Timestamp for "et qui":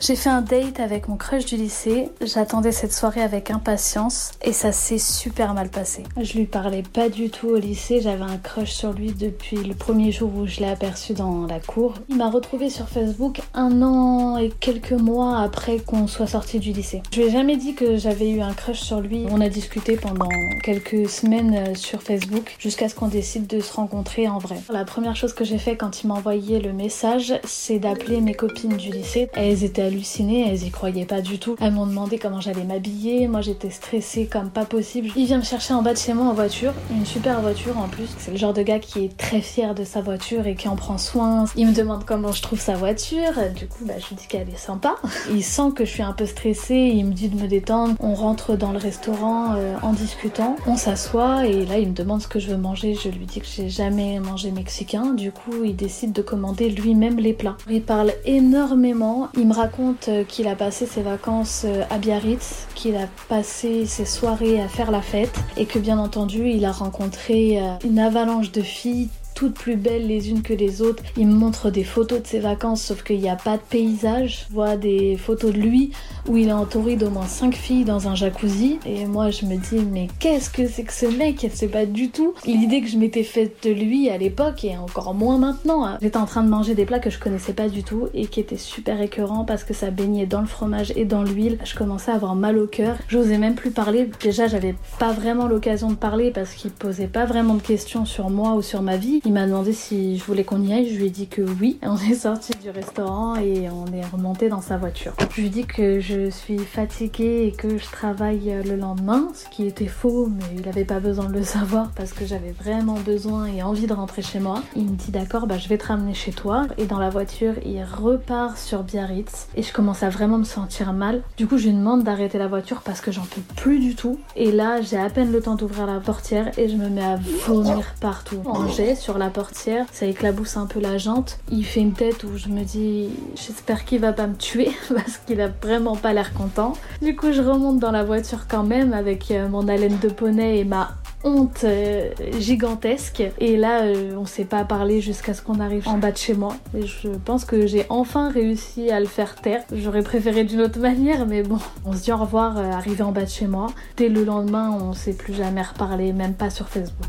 40.46-40.68, 88.12-88.40